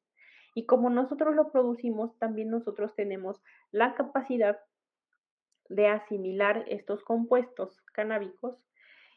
[0.56, 3.42] Y como nosotros lo producimos, también nosotros tenemos
[3.72, 4.60] la capacidad
[5.68, 8.58] de asimilar estos compuestos canábicos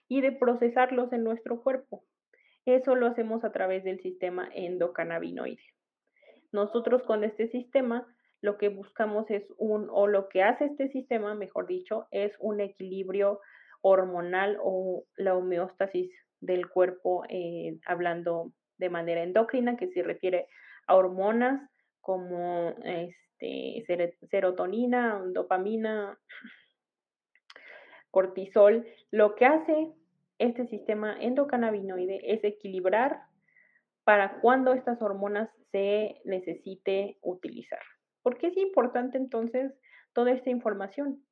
[0.09, 2.05] y de procesarlos en nuestro cuerpo.
[2.66, 5.62] Eso lo hacemos a través del sistema endocannabinoide.
[6.53, 8.07] Nosotros con este sistema
[8.43, 12.61] lo que buscamos es un, o lo que hace este sistema, mejor dicho, es un
[12.61, 13.41] equilibrio
[13.83, 16.11] hormonal o la homeostasis
[16.41, 20.49] del cuerpo, eh, hablando de manera endocrina, que se refiere
[20.88, 23.85] a hormonas como este,
[24.29, 26.19] serotonina, dopamina,
[28.11, 28.85] cortisol.
[29.12, 29.93] Lo que hace
[30.38, 33.23] este sistema endocannabinoide es equilibrar
[34.05, 37.81] para cuando estas hormonas se necesite utilizar.
[38.23, 39.73] ¿Por qué es importante entonces
[40.12, 41.25] toda esta información?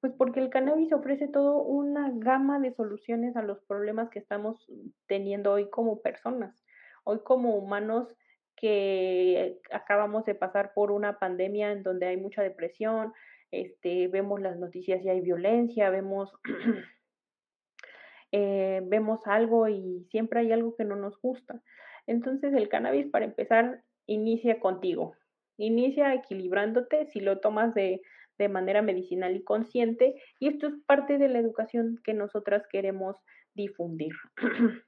[0.00, 4.66] Pues porque el cannabis ofrece toda una gama de soluciones a los problemas que estamos
[5.06, 6.62] teniendo hoy como personas,
[7.04, 8.14] hoy como humanos
[8.56, 13.12] que acabamos de pasar por una pandemia en donde hay mucha depresión,
[13.50, 16.32] este, vemos las noticias y hay violencia, vemos,
[18.32, 21.62] eh, vemos algo y siempre hay algo que no nos gusta.
[22.06, 25.16] Entonces el cannabis para empezar inicia contigo,
[25.56, 28.02] inicia equilibrándote si lo tomas de
[28.38, 33.16] de manera medicinal y consciente y esto es parte de la educación que nosotras queremos
[33.54, 34.14] difundir.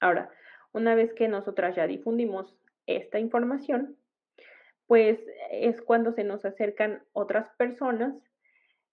[0.00, 0.30] Ahora,
[0.72, 3.96] una vez que nosotras ya difundimos esta información,
[4.86, 5.20] pues
[5.50, 8.14] es cuando se nos acercan otras personas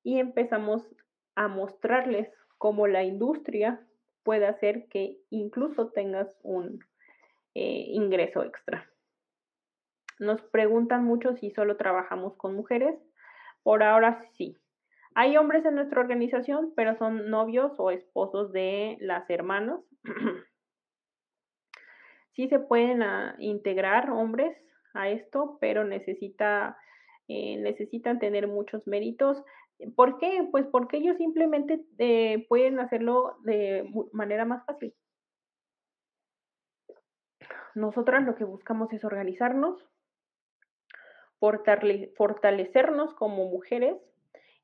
[0.03, 0.87] y empezamos
[1.35, 3.81] a mostrarles cómo la industria
[4.23, 6.79] puede hacer que incluso tengas un
[7.61, 8.89] eh, ingreso extra.
[10.17, 12.95] Nos preguntan mucho si solo trabajamos con mujeres.
[13.63, 14.55] Por ahora sí.
[15.13, 19.81] Hay hombres en nuestra organización, pero son novios o esposos de las hermanas.
[22.31, 24.55] sí se pueden ah, integrar hombres
[24.93, 29.43] a esto, pero eh, necesitan tener muchos méritos.
[29.97, 30.47] ¿Por qué?
[30.49, 34.93] Pues porque ellos simplemente eh, pueden hacerlo de manera más fácil.
[37.75, 39.85] Nosotras lo que buscamos es organizarnos,
[41.39, 43.95] fortalecernos como mujeres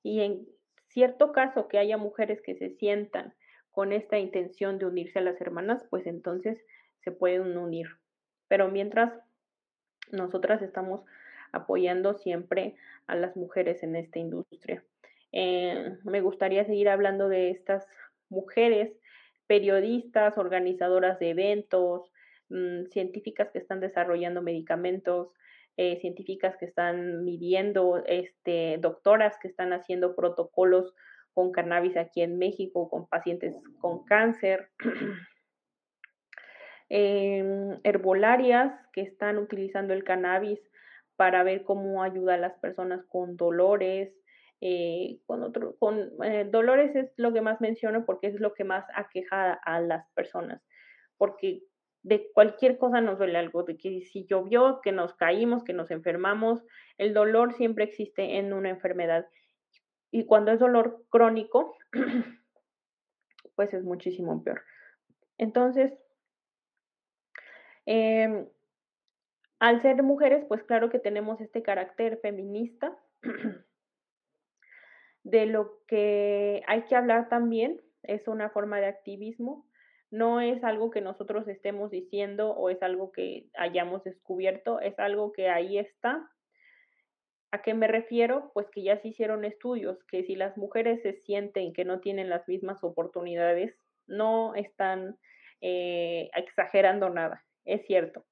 [0.04, 0.48] y en
[0.90, 3.34] cierto caso que haya mujeres que se sientan
[3.72, 6.64] con esta intención de unirse a las hermanas, pues entonces
[7.02, 7.88] se pueden unir.
[8.48, 9.14] Pero mientras
[10.12, 11.04] nosotras estamos
[11.52, 12.76] apoyando siempre
[13.08, 14.84] a las mujeres en esta industria.
[15.32, 17.88] Eh, me gustaría seguir hablando de estas
[18.30, 18.94] mujeres
[19.48, 22.12] periodistas, organizadoras de eventos,
[22.50, 25.30] mm, científicas que están desarrollando medicamentos,
[25.78, 30.94] eh, científicas que están midiendo, este, doctoras que están haciendo protocolos
[31.34, 34.70] con cannabis aquí en México, con pacientes con cáncer.
[36.88, 40.60] Em, herbolarias que están utilizando el cannabis
[41.16, 44.14] para ver cómo ayuda a las personas con dolores,
[44.62, 48.64] eh, con otro, con eh, dolores es lo que más menciono porque es lo que
[48.64, 50.62] más aqueja a las personas,
[51.18, 51.64] porque
[52.06, 55.90] de cualquier cosa nos duele algo, de que si llovió, que nos caímos, que nos
[55.90, 56.64] enfermamos,
[57.00, 59.28] el dolor siempre existe en una enfermedad.
[60.12, 61.76] Y cuando es dolor crónico,
[63.56, 64.62] pues es muchísimo peor.
[65.40, 65.98] Entonces,
[67.88, 68.48] em,
[69.58, 72.96] al ser mujeres, pues claro que tenemos este carácter feminista.
[75.24, 79.66] de lo que hay que hablar también es una forma de activismo,
[80.12, 85.32] no es algo que nosotros estemos diciendo o es algo que hayamos descubierto, es algo
[85.32, 86.30] que ahí está.
[87.52, 88.52] ¿A qué me refiero?
[88.54, 92.30] Pues que ya se hicieron estudios, que si las mujeres se sienten que no tienen
[92.30, 93.76] las mismas oportunidades,
[94.08, 95.18] no están
[95.62, 98.26] eh, exagerando nada, es cierto.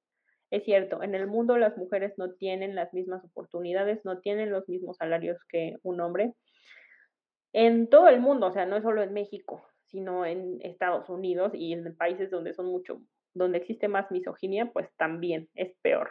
[0.52, 4.70] Es cierto, en el mundo las mujeres no tienen las mismas oportunidades, no tienen los
[4.70, 6.36] mismos salarios que un hombre
[7.54, 11.54] en todo el mundo, o sea, no es solo en México, sino en Estados Unidos
[11.54, 13.00] y en países donde son mucho,
[13.36, 16.10] donde existe más misoginia, pues también es peor.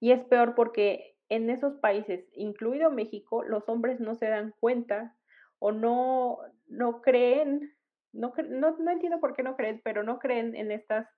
[0.00, 5.16] Y es peor porque en esos países, incluido México, los hombres no se dan cuenta
[5.60, 7.72] o no, no creen,
[8.12, 11.08] no, no, no entiendo por qué no creen, pero no creen en estas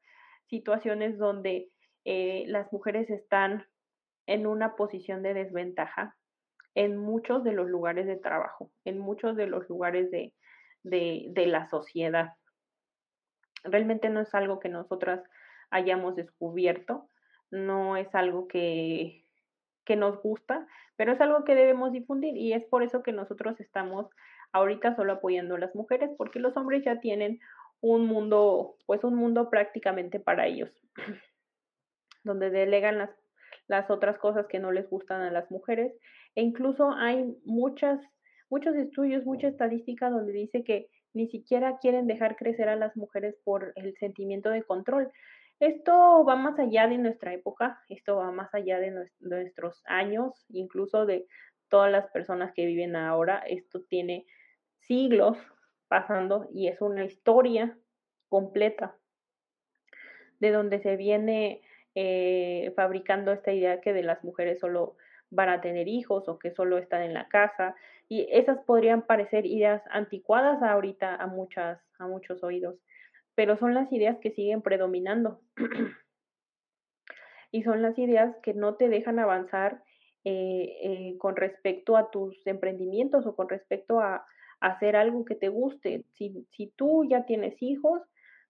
[0.44, 1.70] situaciones donde
[2.04, 3.66] eh, las mujeres están
[4.26, 6.17] en una posición de desventaja
[6.78, 10.32] en muchos de los lugares de trabajo, en muchos de los lugares de,
[10.84, 12.34] de, la sociedad.
[13.64, 15.20] Realmente no es algo que nosotras
[15.70, 17.08] hayamos descubierto,
[17.50, 19.24] no es algo que,
[19.84, 23.58] que nos gusta, pero es algo que debemos difundir y es por eso que nosotros
[23.58, 24.06] estamos
[24.52, 27.40] ahorita solo apoyando a las mujeres, porque los hombres ya tienen
[27.80, 30.70] un mundo, pues un mundo prácticamente para ellos,
[32.22, 33.10] donde delegan las,
[33.68, 35.94] las otras cosas que no les gustan a las mujeres
[36.34, 38.00] e incluso hay muchas,
[38.50, 43.36] muchos estudios, mucha estadística donde dice que ni siquiera quieren dejar crecer a las mujeres
[43.44, 45.10] por el sentimiento de control.
[45.60, 51.04] Esto va más allá de nuestra época, esto va más allá de nuestros años, incluso
[51.04, 51.26] de
[51.68, 53.42] todas las personas que viven ahora.
[53.46, 54.26] Esto tiene
[54.80, 55.36] siglos
[55.88, 57.76] pasando y es una historia
[58.28, 58.96] completa
[60.38, 61.62] de donde se viene
[62.00, 64.94] eh, fabricando esta idea que de las mujeres solo
[65.30, 67.74] van a tener hijos o que solo están en la casa.
[68.08, 72.76] Y esas podrían parecer ideas anticuadas ahorita a, muchas, a muchos oídos,
[73.34, 75.40] pero son las ideas que siguen predominando.
[77.50, 79.82] y son las ideas que no te dejan avanzar
[80.22, 84.24] eh, eh, con respecto a tus emprendimientos o con respecto a,
[84.60, 86.04] a hacer algo que te guste.
[86.12, 88.02] Si, si tú ya tienes hijos,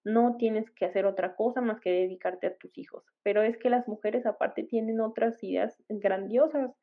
[0.09, 3.05] no tienes que hacer otra cosa más que dedicarte a tus hijos.
[3.23, 6.75] Pero es que las mujeres aparte tienen otras ideas grandiosas.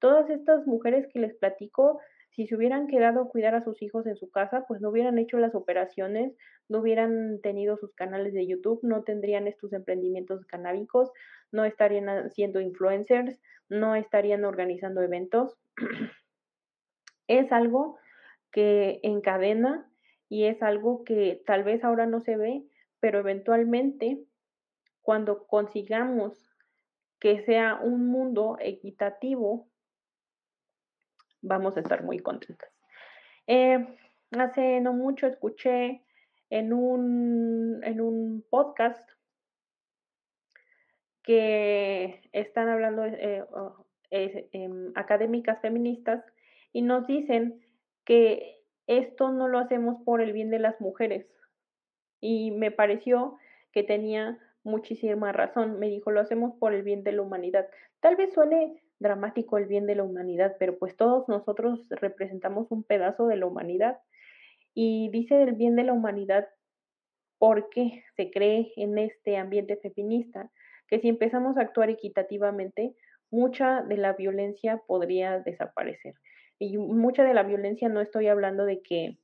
[0.00, 4.06] Todas estas mujeres que les platico, si se hubieran quedado a cuidar a sus hijos
[4.06, 6.36] en su casa, pues no hubieran hecho las operaciones,
[6.68, 11.10] no hubieran tenido sus canales de YouTube, no tendrían estos emprendimientos canábicos,
[11.52, 15.56] no estarían haciendo influencers, no estarían organizando eventos.
[17.28, 17.96] es algo
[18.52, 19.90] que encadena
[20.28, 22.64] y es algo que tal vez ahora no se ve,
[23.04, 24.24] pero eventualmente
[25.02, 26.56] cuando consigamos
[27.20, 29.68] que sea un mundo equitativo,
[31.42, 32.70] vamos a estar muy contentas.
[33.46, 33.86] Eh,
[34.30, 36.02] hace no mucho escuché
[36.48, 39.06] en un, en un podcast
[41.22, 43.44] que están hablando eh,
[44.10, 46.24] em, académicas feministas
[46.72, 47.60] y nos dicen
[48.06, 51.26] que esto no lo hacemos por el bien de las mujeres.
[52.20, 53.38] Y me pareció
[53.72, 55.78] que tenía muchísima razón.
[55.78, 57.68] Me dijo, lo hacemos por el bien de la humanidad.
[58.00, 62.82] Tal vez suene dramático el bien de la humanidad, pero pues todos nosotros representamos un
[62.82, 63.98] pedazo de la humanidad.
[64.74, 66.48] Y dice el bien de la humanidad
[67.38, 70.50] porque se cree en este ambiente feminista
[70.88, 72.94] que si empezamos a actuar equitativamente,
[73.30, 76.14] mucha de la violencia podría desaparecer.
[76.58, 79.18] Y mucha de la violencia no estoy hablando de que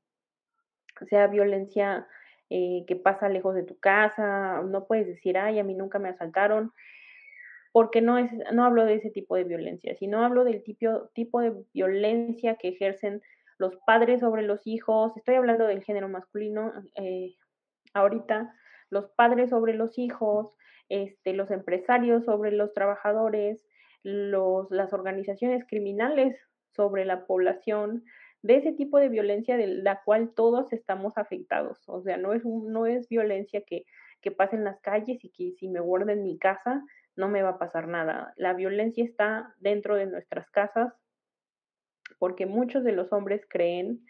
[1.08, 2.06] sea violencia
[2.50, 6.08] eh, que pasa lejos de tu casa, no puedes decir, ay, a mí nunca me
[6.08, 6.72] asaltaron,
[7.72, 11.40] porque no, es, no hablo de ese tipo de violencia, sino hablo del tipo, tipo
[11.40, 13.22] de violencia que ejercen
[13.58, 17.36] los padres sobre los hijos, estoy hablando del género masculino eh,
[17.94, 18.52] ahorita,
[18.90, 20.56] los padres sobre los hijos,
[20.88, 23.64] este, los empresarios sobre los trabajadores,
[24.02, 26.36] los, las organizaciones criminales
[26.74, 28.04] sobre la población,
[28.42, 31.78] de ese tipo de violencia de la cual todos estamos afectados.
[31.88, 33.84] O sea, no es, no es violencia que,
[34.20, 36.82] que en las calles y que si me guardo en mi casa
[37.16, 38.32] no me va a pasar nada.
[38.36, 40.92] La violencia está dentro de nuestras casas
[42.18, 44.04] porque muchos de los hombres creen,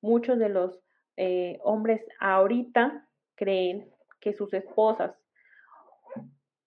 [0.00, 0.80] muchos de los
[1.16, 5.14] eh, hombres ahorita creen que sus esposas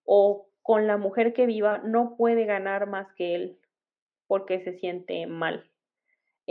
[0.03, 3.59] o con la mujer que viva no puede ganar más que él
[4.27, 5.70] porque se siente mal.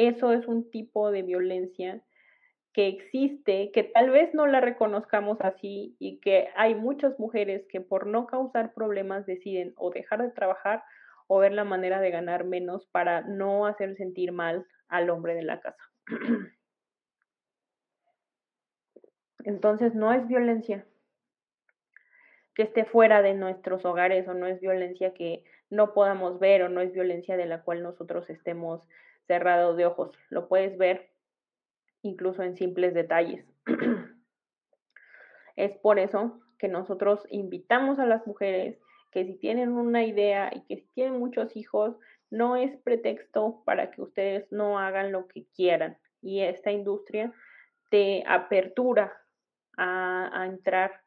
[0.01, 2.01] Eso es un tipo de violencia
[2.72, 7.82] que existe, que tal vez no la reconozcamos así y que hay muchas mujeres que
[7.82, 10.82] por no causar problemas deciden o dejar de trabajar
[11.26, 15.42] o ver la manera de ganar menos para no hacer sentir mal al hombre de
[15.42, 15.90] la casa.
[19.44, 20.86] Entonces no es violencia
[22.55, 26.70] que esté fuera de nuestros hogares o no es violencia que no podamos ver o
[26.70, 28.88] no es violencia de la cual nosotros estemos
[29.31, 30.11] cerrados de ojos.
[30.28, 31.09] Lo puedes ver
[32.03, 33.47] incluso en simples detalles.
[35.57, 38.76] es por eso que nosotros invitamos a las mujeres
[39.12, 41.95] que si tienen una idea y que si tienen muchos hijos,
[42.28, 45.97] no es pretexto para que ustedes no hagan lo que quieran.
[46.20, 47.33] Y esta industria
[47.89, 49.16] te apertura
[49.76, 51.03] a, entrar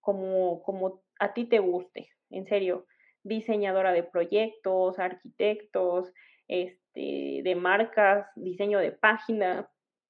[0.00, 2.10] como, como a ti te guste.
[2.30, 2.86] En serio,
[3.22, 6.12] diseñadora de proyectos, arquitectos,
[6.48, 9.66] este, de marcas, diseño de páginas,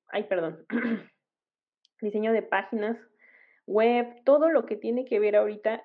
[0.08, 0.64] ay, perdón,
[2.00, 2.96] diseño de páginas
[3.66, 5.84] web, todo lo que tiene que ver ahorita,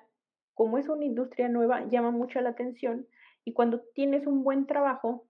[0.54, 3.06] como es una industria nueva, llama mucho la atención
[3.44, 5.28] y cuando tienes un buen trabajo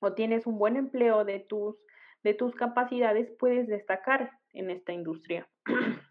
[0.00, 1.76] o tienes un buen empleo de tus,
[2.22, 5.48] de tus capacidades, puedes destacar en esta industria.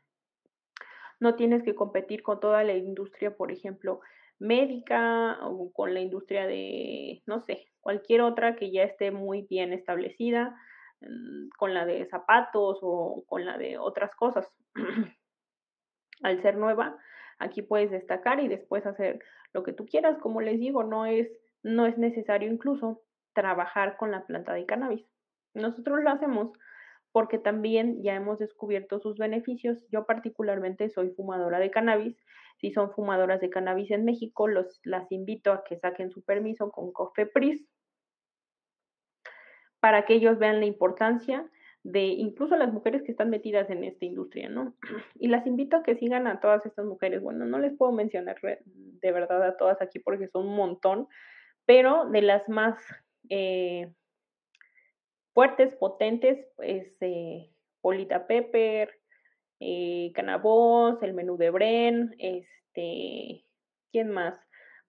[1.20, 4.02] no tienes que competir con toda la industria, por ejemplo,
[4.40, 9.74] médica o con la industria de, no sé, cualquier otra que ya esté muy bien
[9.74, 10.56] establecida,
[11.02, 14.52] mm, con la de zapatos o con la de otras cosas.
[16.24, 16.98] Al ser nueva,
[17.40, 19.20] aquí puedes destacar y después hacer
[19.54, 20.18] lo que tú quieras.
[20.20, 21.30] Como les digo, no es,
[21.64, 25.06] no es necesario incluso trabajar con la planta de cannabis.
[25.54, 26.52] Nosotros lo hacemos
[27.18, 29.84] porque también ya hemos descubierto sus beneficios.
[29.90, 32.16] Yo particularmente soy fumadora de cannabis.
[32.58, 36.70] Si son fumadoras de cannabis en México, los, las invito a que saquen su permiso
[36.70, 37.68] con COFEPRIS
[39.80, 41.50] para que ellos vean la importancia
[41.82, 44.76] de incluso las mujeres que están metidas en esta industria, ¿no?
[45.16, 47.24] Y las invito a que sigan a todas estas mujeres.
[47.24, 51.08] Bueno, no les puedo mencionar de verdad a todas aquí porque son un montón,
[51.66, 52.78] pero de las más
[53.30, 53.92] eh,
[55.38, 58.90] fuertes, potentes, pues, eh, Polita Pepper,
[59.60, 63.46] eh, Canabos, el menú de Bren, este,
[63.92, 64.36] ¿quién más?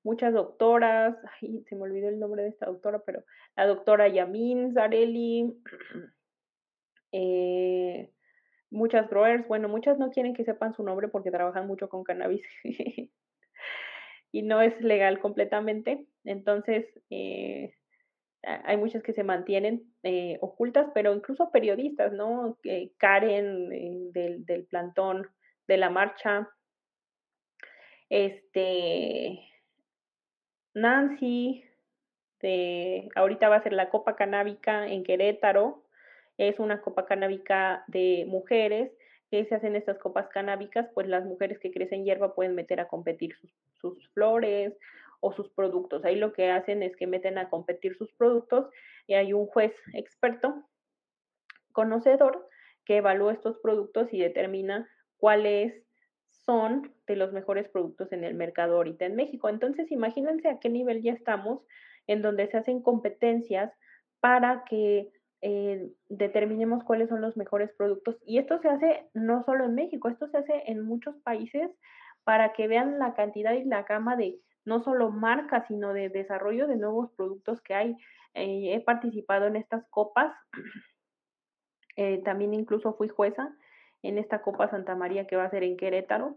[0.02, 3.24] Muchas doctoras, ay, se me olvidó el nombre de esta doctora, pero
[3.56, 5.52] la doctora Yamin Zarelli,
[7.12, 8.10] eh,
[8.70, 12.46] muchas growers, bueno, muchas no quieren que sepan su nombre porque trabajan mucho con cannabis
[14.32, 17.74] y no es legal completamente, entonces eh,
[18.42, 22.58] hay muchas que se mantienen eh, ocultas, pero incluso periodistas, ¿no?
[22.98, 25.28] Karen eh, del, del, plantón
[25.66, 26.48] de la marcha,
[28.08, 29.40] este,
[30.74, 31.64] Nancy,
[32.40, 35.84] de, ahorita va a ser la Copa Canábica en Querétaro,
[36.38, 38.92] es una Copa Canábica de mujeres
[39.30, 42.88] que se hacen estas copas canábicas, pues las mujeres que crecen hierba pueden meter a
[42.88, 44.72] competir sus, sus flores
[45.20, 46.04] o sus productos.
[46.04, 48.68] Ahí lo que hacen es que meten a competir sus productos
[49.06, 50.64] y hay un juez experto,
[51.72, 52.48] conocedor,
[52.84, 54.88] que evalúa estos productos y determina
[55.18, 55.84] cuáles
[56.28, 59.48] son de los mejores productos en el mercado ahorita en México.
[59.48, 61.62] Entonces, imagínense a qué nivel ya estamos,
[62.06, 63.72] en donde se hacen competencias
[64.20, 65.10] para que
[65.42, 68.16] eh, determinemos cuáles son los mejores productos.
[68.26, 71.70] Y esto se hace no solo en México, esto se hace en muchos países
[72.24, 74.38] para que vean la cantidad y la gama de
[74.68, 77.96] no solo marcas, sino de desarrollo de nuevos productos que hay.
[78.34, 80.32] Eh, he participado en estas copas,
[81.96, 83.56] eh, también incluso fui jueza
[84.02, 86.36] en esta Copa Santa María que va a ser en Querétaro.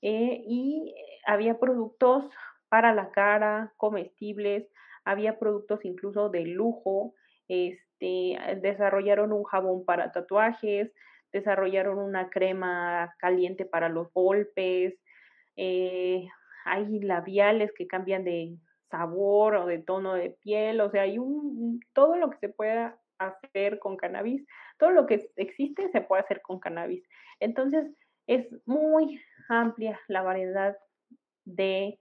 [0.00, 0.94] y
[1.26, 2.30] había productos
[2.68, 4.68] para la cara, comestibles,
[5.04, 7.14] había productos incluso de lujo,
[7.48, 10.92] este, desarrollaron un jabón para tatuajes,
[11.32, 14.94] desarrollaron una crema caliente para los golpes,
[15.56, 16.28] eh,
[16.64, 18.56] hay labiales que cambian de
[18.90, 22.98] sabor o de tono de piel, o sea, hay un, todo lo que se pueda
[23.18, 24.46] hacer con cannabis,
[24.78, 27.02] todo lo que existe se puede hacer con cannabis.
[27.40, 27.90] Entonces,
[28.26, 30.76] es muy amplia la variedad
[31.44, 31.98] de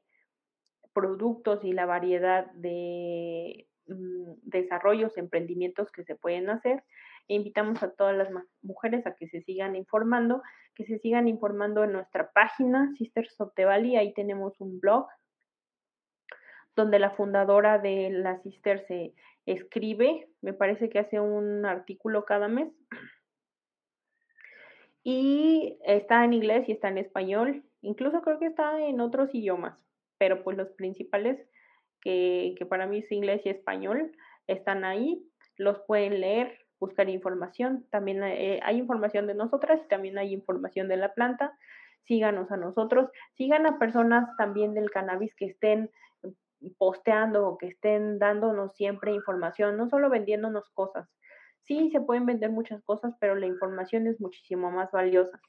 [0.94, 6.84] productos y la variedad de mm, desarrollos, emprendimientos que se pueden hacer.
[7.28, 8.30] E invitamos a todas las
[8.62, 10.42] mujeres a que se sigan informando,
[10.76, 13.96] que se sigan informando en nuestra página Sisters of the Valley.
[13.96, 15.08] Ahí tenemos un blog
[16.76, 19.14] donde la fundadora de la Sister se
[19.46, 22.70] escribe, me parece que hace un artículo cada mes.
[25.04, 29.78] Y está en inglés y está en español, incluso creo que está en otros idiomas
[30.24, 31.38] pero pues los principales,
[32.00, 34.14] que, para mí es inglés y español,
[34.48, 35.22] están ahí,
[35.58, 40.90] los pueden leer, buscar información, también eh, hay información de nosotras y también hay información
[40.90, 41.58] de la planta,
[42.02, 45.90] síganos a nosotros, sigan a personas también del cannabis que estén
[46.78, 51.08] posteando o que estén dándonos siempre información, no solo vendiéndonos cosas.
[51.62, 55.40] Sí, se pueden vender muchas cosas, pero la información es muchísimo más valiosa.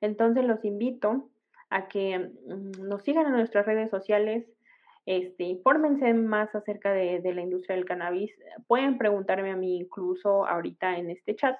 [0.00, 1.30] Entonces los invito
[1.70, 4.44] a que mm, nos sigan en nuestras redes sociales,
[5.06, 8.32] este, infórmense más acerca de, la industria del cannabis.
[8.66, 11.56] Pueden preguntarme a mí incluso ahorita en este chat.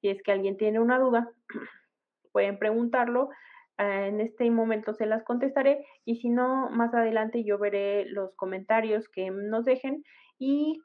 [0.00, 1.30] Si es que alguien tiene una duda,
[2.32, 3.30] pueden preguntarlo.
[3.76, 8.34] Ah, en este momento se las contestaré y si no, más adelante yo veré los
[8.34, 10.02] comentarios que nos dejen
[10.38, 10.80] y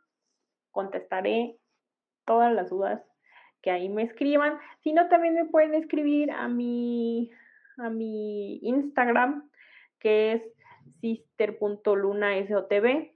[0.71, 1.57] contestaré
[2.25, 3.01] todas las dudas
[3.63, 4.59] que ahí me escriban.
[4.81, 7.31] Si no, también me pueden escribir a mi
[7.77, 9.49] a mi Instagram,
[9.99, 10.43] que es
[11.03, 13.11] sister.lunasotv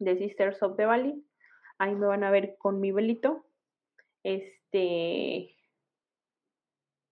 [0.00, 1.24] de Sisters of the Valley.
[1.78, 3.46] Ahí me van a ver con mi velito.
[4.24, 5.54] Este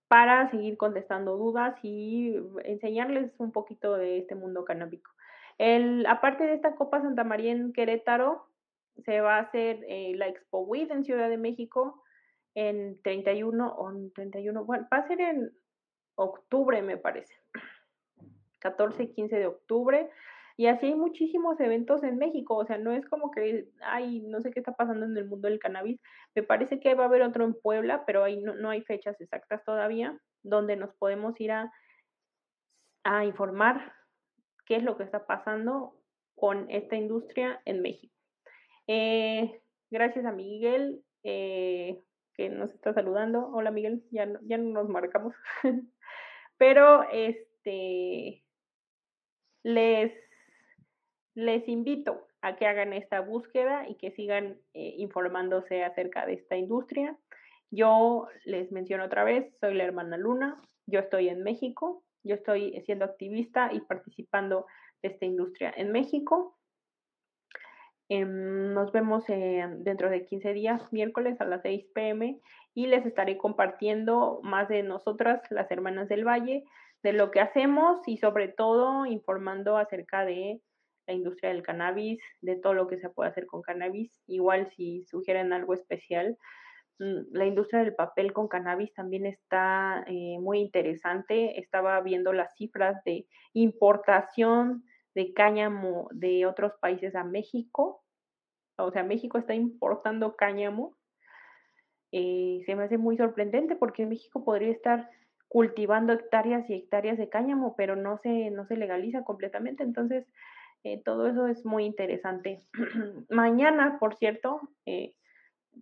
[0.09, 5.13] para seguir contestando dudas y enseñarles un poquito de este mundo canábico.
[5.59, 8.49] El, aparte de esta Copa Santa María en Querétaro,
[9.05, 12.03] se va a hacer eh, la Expo WID en Ciudad de México
[12.55, 15.53] en 31 o 31, bueno, va a ser en
[16.17, 17.35] octubre, me parece.
[18.59, 20.11] 14 y 15 de octubre.
[20.57, 24.41] Y así hay muchísimos eventos en México, o sea, no es como que, ay, no
[24.41, 26.01] sé qué está pasando en el mundo del cannabis.
[26.35, 29.63] Me parece que va a haber otro en Puebla, pero ahí no, hay fechas exactas
[29.63, 31.73] todavía, donde nos podemos ir a,
[33.05, 33.93] a informar
[34.67, 35.95] qué es lo que está pasando
[36.35, 38.13] con esta industria en México.
[38.89, 42.01] Eh, gracias a Miguel, eh,
[42.35, 43.49] que nos está saludando.
[43.53, 45.35] Hola Miguel, ya, ya nos marcamos.
[46.59, 48.43] Pero este
[49.63, 50.13] les,
[51.69, 57.17] invito a que hagan esta búsqueda y que sigan eh, informándose acerca de esta industria.
[57.71, 62.81] Yo les menciono otra vez, soy la hermana Luna, yo estoy en México, yo estoy
[62.87, 64.67] siendo activista y participando
[65.03, 66.59] de esta industria en México.
[68.09, 72.41] Em, nos vemos dentro de 15 días, miércoles a las 6 pm,
[72.75, 76.65] y les estaré compartiendo más de nosotras, las hermanas del Valle,
[77.03, 80.61] de lo que hacemos y sobre todo informando acerca de
[81.07, 84.13] la industria del cannabis, de todo lo que se puede hacer con cannabis.
[84.27, 86.37] Igual si sugieren algo especial,
[86.99, 91.59] mm, la industria del papel con cannabis también está eh, muy interesante.
[91.59, 94.85] Estaba viendo las cifras de importación
[95.15, 98.05] de cáñamo de otros países a México.
[98.77, 100.97] O sea, México está importando cáñamo.
[102.13, 105.11] Eh, se me hace muy sorprendente porque México podría estar
[105.49, 109.83] cultivando hectáreas y hectáreas de cáñamo, pero no se, no se legaliza completamente.
[109.83, 110.27] Entonces,
[110.85, 112.63] eh, todo eso es muy interesante.
[113.31, 115.15] Mañana, por cierto, eh,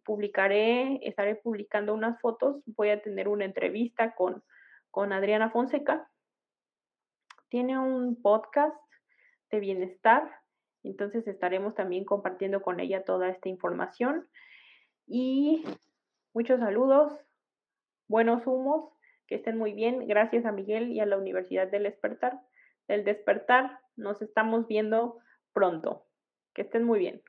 [0.05, 4.43] publicaré, estaré publicando unas fotos, voy a tener una entrevista con,
[4.91, 6.09] con Adriana Fonseca.
[7.49, 8.77] Tiene un podcast
[9.51, 10.31] de bienestar,
[10.83, 14.29] entonces estaremos también compartiendo con ella toda esta información.
[15.07, 15.65] Y
[16.33, 17.13] muchos saludos,
[18.09, 18.96] buenos humos,
[19.27, 20.07] que estén muy bien.
[20.07, 22.41] Gracias a Miguel y a la Universidad del Despertar.
[22.89, 25.19] Del Despertar, nos estamos viendo
[25.53, 26.07] pronto.
[26.55, 27.23] Que estén muy bien.